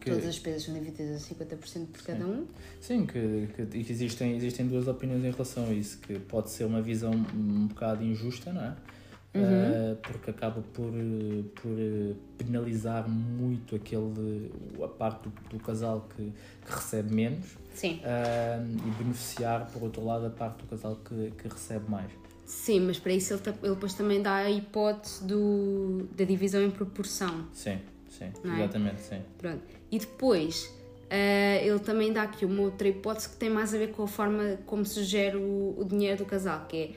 [0.02, 0.10] Que...
[0.10, 2.44] Todas as despesas são divididas a 50% por cada um.
[2.80, 6.64] Sim, que, que, que, existem, existem duas opiniões em relação a isso, que pode ser
[6.64, 8.76] uma visão um bocado injusta, não é?
[9.34, 9.92] Uhum.
[9.92, 10.92] Uh, porque acaba por,
[11.54, 11.76] por
[12.36, 14.50] penalizar muito aquele,
[14.82, 16.32] a parte do, do casal que,
[16.66, 18.00] que, recebe menos Sim.
[18.00, 22.10] Uh, e beneficiar, por outro lado, a parte do casal que, que recebe mais.
[22.44, 26.70] Sim, mas para isso ele, ele depois também dá a hipótese do, da divisão em
[26.70, 27.46] proporção.
[27.54, 27.78] Sim,
[28.40, 28.54] sim, é?
[28.54, 29.22] exatamente, sim.
[29.38, 29.62] Pronto.
[29.90, 33.92] E depois uh, ele também dá aqui uma outra hipótese que tem mais a ver
[33.92, 36.90] com a forma como se gera o, o dinheiro do casal, que é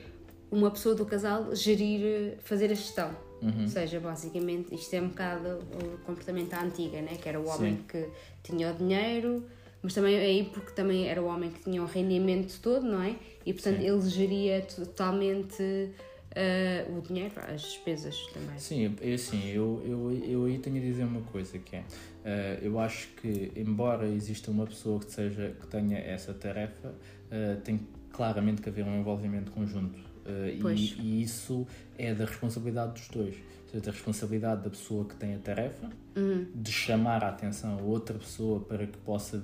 [0.50, 3.10] uma pessoa do casal gerir, fazer a gestão.
[3.42, 3.62] Uhum.
[3.62, 7.16] Ou seja, basicamente, isto é um bocado o comportamento à antiga, né?
[7.20, 7.84] que era o homem Sim.
[7.88, 8.08] que
[8.42, 9.44] tinha o dinheiro,
[9.82, 13.02] mas também é aí porque também era o homem que tinha o rendimento todo, não
[13.02, 13.14] é?
[13.44, 13.86] E portanto Sim.
[13.86, 15.90] ele geria totalmente
[16.36, 18.58] uh, o dinheiro, as despesas também.
[18.58, 22.64] Sim, eu, assim, eu, eu, eu aí tenho a dizer uma coisa que é, uh,
[22.64, 27.80] eu acho que embora exista uma pessoa que, seja, que tenha essa tarefa, uh, tem
[28.12, 31.64] claramente que haver um envolvimento conjunto Uh, e, e, isso
[31.96, 33.36] é da responsabilidade dos dois.
[33.36, 36.46] Ou seja, da responsabilidade da pessoa que tem a tarefa uhum.
[36.52, 39.42] de chamar a atenção a outra pessoa para que possa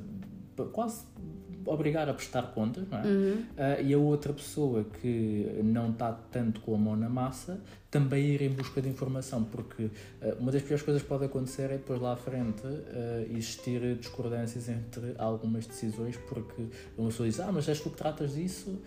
[0.73, 1.07] quase
[1.65, 3.03] obrigar a prestar contas, não é?
[3.03, 3.33] Uhum.
[3.33, 7.61] Uh, e a outra pessoa que não está tanto com a mão na massa
[7.93, 9.91] também ir em busca de informação, porque uh,
[10.41, 14.67] uma das piores coisas que pode acontecer é depois lá à frente uh, existir discordâncias
[14.71, 16.63] entre algumas decisões, porque
[16.97, 18.81] uma pessoa diz, ah, mas és tu que tratas disso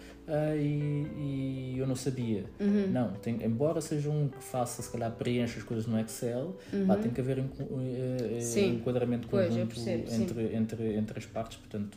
[0.57, 2.45] e, e, eu não sabia.
[2.59, 2.87] Uhum.
[2.91, 6.87] Não, tem, embora seja um que faça, se calhar preencha as coisas no Excel, uhum.
[6.87, 7.47] lá tem que haver um,
[8.73, 11.95] enquadramento conjunto pois, percebo, entre, entre, entre as partes, portanto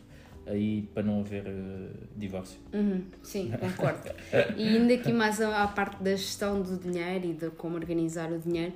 [0.48, 2.58] aí para não haver uh, divórcio.
[2.72, 4.10] Uhum, sim, concordo.
[4.56, 8.38] e ainda aqui mais à, parte da gestão do dinheiro e de como organizar o
[8.38, 8.72] dinheiro,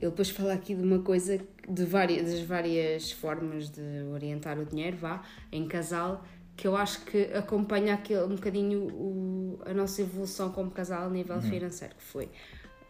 [0.00, 4.64] ele depois fala aqui de uma coisa, de várias, das várias formas de orientar o
[4.64, 6.24] dinheiro, vá, em casal,
[6.56, 11.10] que eu acho que acompanha aquele, um bocadinho o, a nossa evolução como casal a
[11.10, 11.42] nível uhum.
[11.42, 12.28] financeiro, que foi,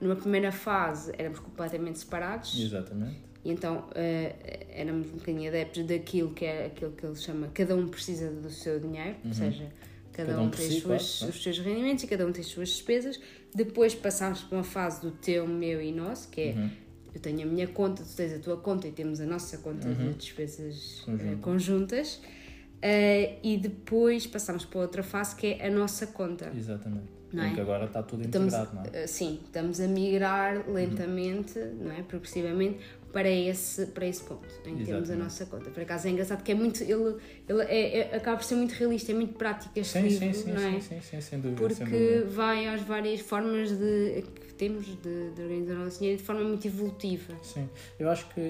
[0.01, 2.59] numa primeira fase éramos completamente separados.
[2.61, 7.48] Exatamente e então uh, éramos um bocadinho adeptos daquilo que é aquilo que ele chama
[7.48, 9.28] cada um precisa do seu dinheiro, uhum.
[9.28, 9.70] ou seja,
[10.12, 11.35] cada, cada um, um, tem si, suas, claro.
[11.35, 13.20] os seus rendimentos e cada um tem as suas despesas.
[13.54, 16.70] Depois passámos para uma fase do teu, meu e nosso, que é uhum.
[17.14, 19.88] eu tenho a minha conta, tu tens a tua conta e temos a nossa conta
[19.88, 20.12] uhum.
[20.12, 21.38] de despesas Conjunto.
[21.42, 22.20] conjuntas.
[22.85, 26.52] Uh, e depois passamos para outra fase que é a nossa conta.
[26.54, 27.14] Exatamente.
[27.33, 27.46] Não é?
[27.48, 29.07] Porque agora está tudo Estamos, integrado, não é?
[29.07, 32.02] sim, estamos a migrar lentamente, não é?
[32.02, 32.78] progressivamente,
[33.14, 35.22] para esse, para esse ponto, em que temos a Exatamente.
[35.22, 35.70] nossa conta.
[35.70, 37.16] Por acaso é engraçado que é muito, ele,
[37.48, 40.33] ele é, é- acaba por ser muito realista, é muito prático este Sim, livro, sim,
[40.42, 40.72] sim, não é?
[40.72, 41.68] sim, sim, sim, sem dúvida.
[41.70, 42.27] sem Porque dúvida.
[42.31, 46.42] vai às várias formas de, que temos de, de organizar o nosso dinheiro de forma
[46.42, 47.35] muito evolutiva.
[47.42, 47.68] Sim,
[48.00, 48.40] eu acho que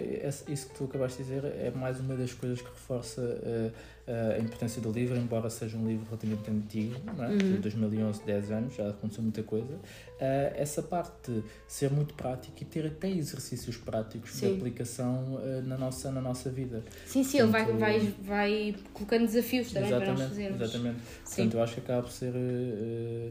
[0.48, 3.70] isso que tu acabaste de dizer é mais uma das coisas que reforça eh,
[4.06, 7.28] eh, a importância do livro, embora seja um livro relativamente antigo, não é?
[7.28, 7.38] Uhum.
[7.38, 9.78] de 2011, 10 anos, já aconteceu muita coisa.
[10.20, 14.56] Eh, essa parte de ser muito prático e ter até exercícios práticos de Sim.
[14.58, 16.84] aplicação eh, na, nossa, na nossa vida.
[17.06, 20.60] Sim, sim, ele vai, vai, vai colocando desafios também para nós exatamente, fazermos.
[20.60, 21.00] exatamente.
[21.24, 21.34] Sim.
[21.36, 22.34] Portanto, eu acho que acaba por ser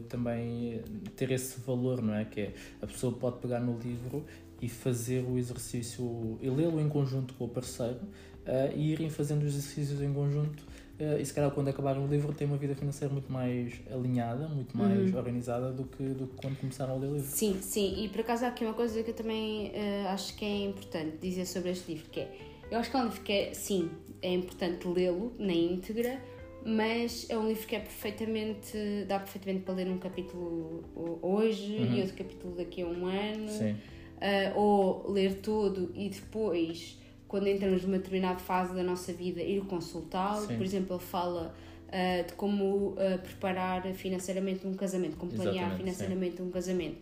[0.08, 0.82] também
[1.14, 2.24] ter esse valor, não é?
[2.24, 4.24] Que é a pessoa pode pegar no livro
[4.64, 8.00] e fazer o exercício, e lê-lo em conjunto com o parceiro
[8.46, 10.62] eh, e irem fazendo os exercícios em conjunto.
[10.98, 14.48] eh, e se calhar quando acabar o livro tem uma vida financeira muito mais alinhada,
[14.48, 15.18] muito mais Uhum.
[15.18, 17.28] organizada do que, do que quando começaram a ler o livro.
[17.28, 20.44] Sim, sim, e por acaso há aqui uma coisa que eu também eh, acho que
[20.44, 22.28] é importante dizer sobre este livro, que é,
[22.70, 23.90] eu acho que é um livro que é, sim,
[24.22, 26.20] é importante lê-lo na íntegra,
[26.64, 31.72] mas é um livro que é perfeitamente, dá perfeitamente para ler um capítulo ho- hoje
[31.76, 31.94] Uhum.
[31.96, 33.76] e outro capítulo daqui a um ano, Sim,
[34.20, 39.62] eh, ou ler todo e depois, quando entramos numa determinada fase da nossa vida, ir
[39.66, 40.46] consultá-lo.
[40.46, 40.56] Sim.
[40.56, 41.54] Por exemplo, ele fala
[41.90, 46.98] eh, de como eh, preparar financeiramente um casamento, como planear financeiramente um casamento.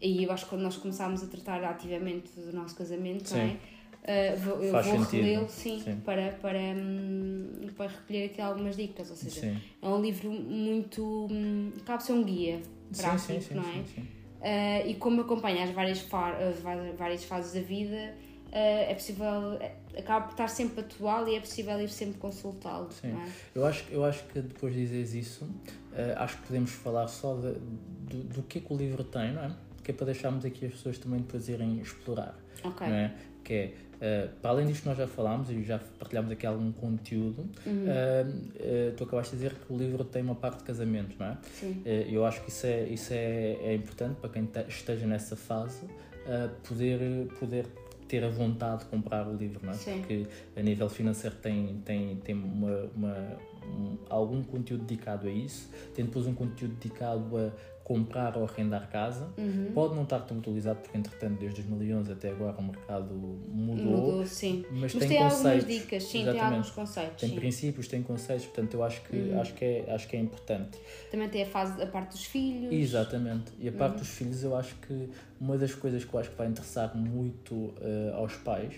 [0.00, 3.48] E eu acho que quando nós começámos a tratar ativamente do nosso casamento, não é?
[3.48, 3.58] Sim.
[4.42, 6.00] Vou, eu Faz vou relê-lo, sim, Sim.
[6.02, 9.10] Para, para, hum, para recolher aqui algumas dicas.
[9.10, 9.58] Ou seja, sim.
[9.82, 11.28] é um livro muito.
[11.82, 14.17] Acaba por ser um guia Sim, prático, sim, sim, não é?
[14.40, 18.14] Uh, e como acompanha as várias, va- várias fases da vida,
[18.48, 19.58] uh, é possível,
[19.98, 22.88] acaba por estar sempre atual e é possível ir sempre consultá-lo.
[22.92, 23.08] Sim.
[23.08, 23.28] é?
[23.54, 25.48] Eu acho, eu acho que depois de dizeres isso,
[25.92, 27.58] eh, acho que podemos falar só de-
[28.08, 29.50] do, do que é que o livro tem, não é?
[29.82, 32.86] Que é para deixarmos aqui as pessoas também depois irem explorar, Ok.
[32.86, 33.14] não é?
[33.42, 36.70] Que é, eh, para além disto que nós já falámos e já partilhámos aqui algum
[36.72, 37.84] conteúdo, Uhum.
[37.88, 38.26] eh,
[38.60, 41.38] eh, tu acabaste de dizer que o livro tem uma parte de casamento, não é?
[41.52, 41.82] Sim.
[41.84, 45.80] Eu acho que isso é, isso é, é importante para quem te- esteja nessa fase
[46.68, 47.66] poder, poder
[48.06, 49.76] ter a vontade de comprar o livro, não é?
[49.76, 49.98] Sim.
[50.00, 55.68] Porque a nível financeiro tem, tem, tem uma, uma- um- algum conteúdo dedicado a isso,
[55.94, 57.50] tem depois um conteúdo dedicado a
[57.88, 59.32] comprar ou arrendar casa.
[59.38, 59.72] Uhum.
[59.74, 63.84] Pode não estar tão utilizado porque, entretanto, desde 2011 até agora o mercado mudou.
[63.86, 64.62] Mudou, sim.
[64.70, 66.44] Mas, Mas tem, tem algumas dicas, sim, tem Exatamente.
[66.52, 67.20] alguns conceitos.
[67.20, 67.34] Tem sim.
[67.36, 69.40] princípios, tem conceitos, portanto eu acho que, Uhum.
[69.40, 70.78] acho que, é, acho que é importante.
[71.10, 72.70] Também tem a fase, a parte dos filhos.
[72.72, 73.50] Exatamente.
[73.58, 73.98] E a parte Uhum.
[74.00, 75.08] dos filhos, eu acho que
[75.40, 78.74] uma das coisas que eu acho que vai interessar muito eh, aos pais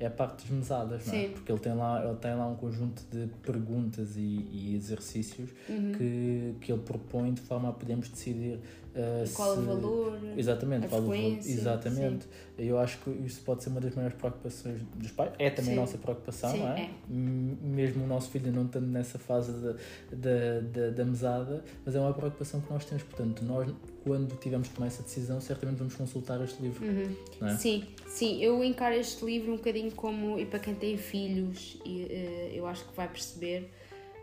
[0.00, 1.20] é a parte das mesadas, não é?
[1.22, 1.28] Sim.
[1.30, 5.92] Porque ele tem lá, ele tem lá um conjunto de perguntas e, e exercícios Uhum.
[5.92, 8.58] que, que ele propõe de forma a podermos decidir
[8.94, 9.60] eh, Qual se...
[9.60, 10.18] o valor?
[10.36, 12.26] Exatamente, a qual o valor- exatamente.
[12.56, 15.32] Eu acho que isso pode ser uma das maiores preocupações dos pais.
[15.38, 15.78] É também Sim.
[15.78, 16.82] a nossa preocupação, Sim, não é?
[16.82, 16.90] é.
[17.10, 19.72] Mesmo o nosso filho não estando nessa fase da,
[20.12, 23.02] da, da, da mesada, mas é uma preocupação que nós temos.
[23.02, 23.68] Portanto, nós,
[24.04, 26.84] quando tivermos de tomar essa decisão, certamente vamos consultar este livro.
[26.86, 27.16] Uhum.
[27.42, 27.56] É?
[27.56, 32.52] Sim, sim, eu encaro este livro um bocadinho como, e para quem tem filhos, eh,
[32.54, 33.70] eu acho que vai perceber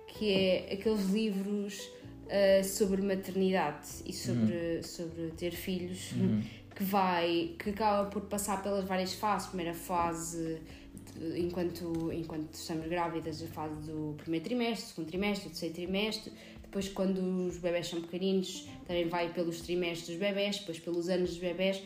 [0.07, 1.89] que é aqueles livros
[2.31, 6.41] eh, sobre maternidade e sobre, sobre ter filhos Uhum.
[6.75, 9.47] que vai, que acaba por passar pelas várias fases.
[9.49, 10.57] Primeira fase
[11.35, 16.31] enquanto, enquanto estamos grávidas, a fase do primeiro trimestre, segundo trimestre, terceiro trimestre.
[16.63, 17.17] Depois, quando
[17.47, 21.83] os bebés são pequeninos, também vai pelos trimestres dos bebés, depois pelos anos dos bebés.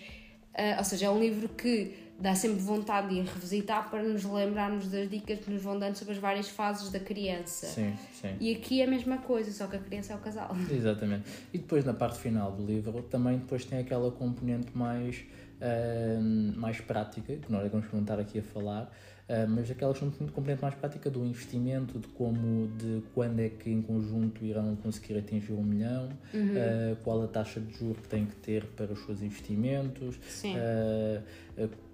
[0.53, 4.23] Ah, ou seja, é um livro que dá sempre vontade de ir revisitar para nos
[4.23, 7.67] lembrarmos das dicas que nos vão dando sobre as várias fases da criança.
[7.67, 8.35] Sim, sim.
[8.39, 10.55] E aqui é a mesma coisa, só que a criança é o casal.
[10.71, 11.25] Exatamente.
[11.53, 15.23] E depois na parte final do livro também depois tem aquela componente mais,
[15.61, 18.91] ahm, mais prática, que nós vamos perguntar aqui a falar,
[19.27, 23.81] ah, mas aquela componente mais prática do investimento, de como, de quando é que em
[23.81, 28.35] conjunto irão conseguir atingir um milhão, ah, qual a taxa de juros que têm que
[28.35, 30.55] ter para os seus investimentos, Sim.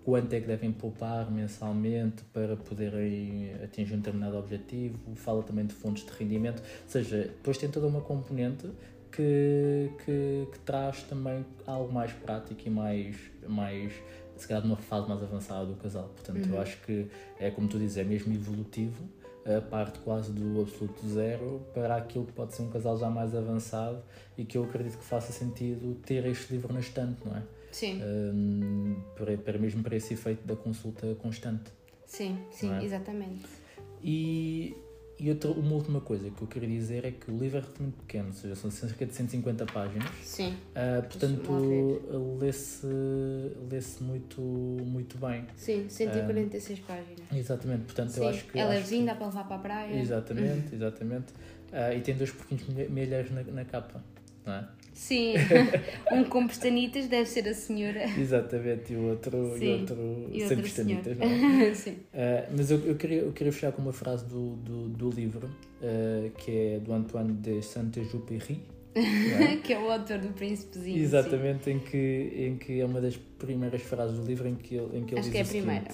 [0.04, 5.74] Quanto é que devem poupar mensalmente para poderem atingir um determinado objetivo, fala também de
[5.74, 8.68] fontes de rendimento, ou seja, depois tem toda uma componente
[9.12, 13.16] que, que, que traz também algo mais prático e mais,
[13.48, 13.94] mais
[14.38, 16.10] se calhar numa fase mais avançada do casal.
[16.16, 17.08] Portanto, eu acho que
[17.40, 19.04] é como tu dizes, é mesmo evolutivo,
[19.46, 23.36] a parte quase do absoluto zero para aquilo que pode ser um casal já mais
[23.36, 24.02] avançado
[24.38, 27.44] e que eu acredito que faça sentido ter este livro na estante, não é?
[27.71, 31.71] Sim, Hum, para, para mesmo para esse efeito da consulta constante.
[32.05, 32.84] sim, sim, é?
[32.84, 33.45] exatamente.
[34.03, 34.75] E,
[35.19, 37.97] e outra, uma última coisa que eu queria dizer é que o livro é relativamente
[37.97, 40.10] pequeno, ou seja, são cerca de 150 páginas.
[40.23, 40.57] Sim.
[40.75, 45.45] Uh, portanto, lê-se lê muito, muito bem.
[45.55, 47.31] Sim, 146 páginas.
[47.31, 48.21] Exatamente, portanto, Sim.
[48.21, 48.57] eu acho que.
[48.60, 49.99] é levezinho, dá para levar para a praia.
[50.01, 51.31] Exatamente, exatamente.
[51.71, 54.03] Uh, e tem dois porquinhos milheiros na, na capa,
[54.45, 54.67] não é?
[54.93, 55.34] Sim.
[56.12, 58.04] um com pestanitas deve ser a senhora.
[58.19, 59.80] Exatamente, e o outro, e Sim.
[59.82, 61.73] outro E sem pestanitas, não é?
[61.75, 61.91] Sim.
[61.91, 61.97] Uh,
[62.56, 66.30] mas eu, eu, queria, eu queria fechar com uma frase do, do, do livro, uh,
[66.38, 68.60] que é do Antoine de Saint-Exupéry.
[68.95, 69.56] é?
[69.63, 70.97] que é o autor do Príncipezinho.
[70.97, 71.04] sim.
[71.04, 74.97] Exatamente, em que, em que é uma das primeiras frases do livro em que ele,
[74.97, 75.88] em que ele Acho diz que é a primeira.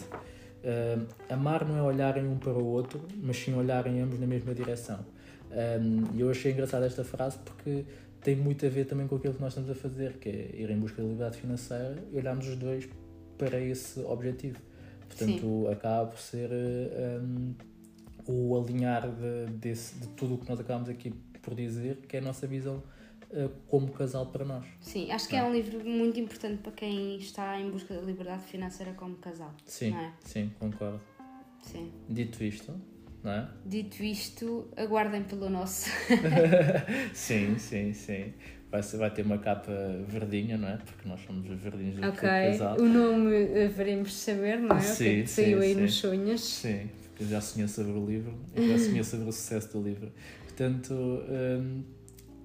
[0.65, 4.53] "Ah, amar não é olharem um para o outro, mas sim olharem ambos na mesma
[4.53, 4.99] direção.
[5.49, 7.85] Um, E eu achei engraçada esta frase porque
[8.27, 10.69] tem muito a ver também com aquilo que nós estamos a fazer, que é ir
[10.69, 12.89] em busca da liberdade financeira e olharmos os dois
[13.37, 14.59] para esse objetivo.
[15.07, 17.55] Portanto, acaba por ser um,
[18.27, 21.11] o alinhar de, desse, de tudo o que nós acabamos aqui
[21.41, 22.83] por dizer, que é a nossa visão
[23.31, 24.65] eh, como casal para nós.
[24.81, 28.43] Sim, acho que é um livro muito importante para quem está em busca da liberdade
[28.43, 29.55] financeira como casal.
[29.65, 30.11] Sim, é?
[30.25, 30.99] sim, concordo.
[31.61, 31.93] Sim.
[32.09, 32.75] Dito isto,
[33.25, 33.47] é?
[33.65, 35.89] Dito isto, aguardem pelo nosso.
[37.13, 38.33] sim, sim, sim.
[38.69, 39.71] Vai, vai ter uma capa
[40.07, 40.77] verdinha, não é?
[40.77, 42.19] Porque nós somos os verdinhos do ok.
[42.29, 42.77] casal.
[42.79, 44.79] O nome eh, veremos saber, não é?
[44.79, 45.81] o que é Sim, que saiu sim, aí sim.
[45.81, 46.41] nos sonhos.
[46.41, 49.83] Sim, porque eu já sonhei sobre o livro, eu já sonhei sobre o sucesso do
[49.83, 50.11] livro.
[50.43, 51.83] Portanto, hum,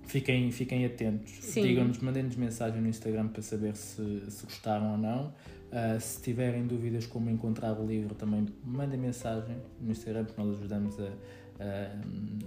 [0.06, 1.32] fiquem, fiquem atentos.
[1.40, 1.62] Sim.
[1.62, 5.34] Digam-nos, mandem-nos mensagem no Instagram para saber se, se gostaram ou não.
[5.72, 10.58] Ah, se tiverem dúvidas como encontrar o livro, também mandem mensagem no Instagram, porque nós
[10.58, 11.08] ajudamos a, a,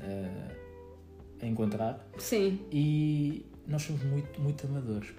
[0.03, 0.51] a-
[1.41, 2.07] a encontrar.
[2.19, 2.59] Sim.
[2.71, 5.09] E nós somos muito, muito amadores.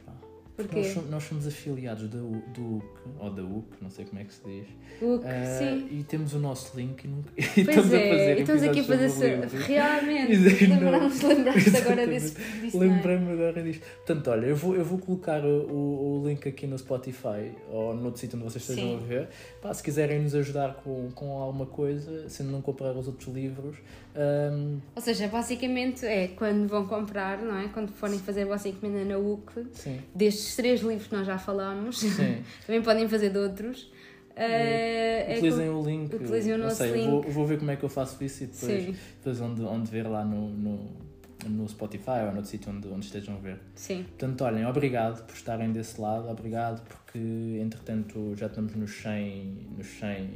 [0.57, 0.77] Porquê?
[0.79, 2.87] Nós somos, nós somos afiliados da U- do UC,
[3.21, 4.67] ou da UC, não sei como é que se diz.
[5.03, 5.87] O que, Ah, sim.
[5.91, 8.81] E temos o nosso link e, nunca, e estamos a é, fazer e estamos aqui
[8.81, 9.59] a fazer livro.
[9.67, 10.37] realmente.
[10.67, 12.79] Lembramos, lembramos agora desse, é?
[12.79, 13.85] Lembrei-me agora disto.
[14.07, 18.07] Portanto, olha, eu vou, eu vou colocar o, o, link aqui no Spotify ou no
[18.07, 19.05] outro sítio onde vocês estejam Sim.
[19.05, 19.29] a ver.
[19.61, 23.77] Pá, se quiserem nos ajudar com, com alguma coisa, se não comprar os outros livros,
[24.17, 27.69] hum, Ou seja, basicamente é quando vão comprar, não é?
[27.69, 31.39] Quando forem fazer a vossa encomenda na UC, sim, destes três livros que nós já
[31.39, 32.03] falámos,
[32.67, 33.91] também podem fazer de outros.
[34.35, 36.15] é Utilizem com- o link.
[36.15, 37.05] utilizem o nosso sei, link.
[37.07, 39.63] Eu vou, vou ver como é que eu faço isso e depois, Sim, depois onde,
[39.63, 40.91] onde ver lá no, no,
[41.49, 43.59] no Spotify ou no outro sítio onde, onde estejam a ver.
[43.75, 44.03] sim.
[44.05, 47.19] Portanto, olhem, obrigado por estarem desse lado, obrigado porque,
[47.63, 50.29] entretanto, já estamos nos 100, nos 100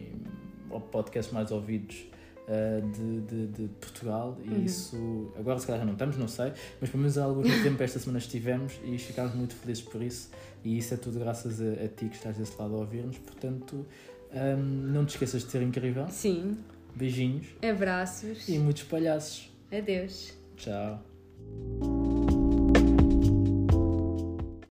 [0.92, 2.06] podcasts mais ouvidos
[2.50, 4.64] uh, de, de, de Portugal e Uhum.
[4.64, 7.82] isso, agora se calhar já não estamos, não sei, mas pelo menos há algum tempo
[7.82, 10.30] esta semana estivemos e ficámos muito felizes por isso
[10.64, 13.86] e isso é tudo graças a, a ti que estás desse lado a ouvir-nos, portanto,
[14.32, 14.56] um,
[14.92, 16.58] não te esqueças de ser incrível, Sim.
[16.94, 18.48] beijinhos Abraços.
[18.48, 19.50] e muitos palhaços.
[19.72, 20.32] Adeus.
[20.56, 21.99] Tchau.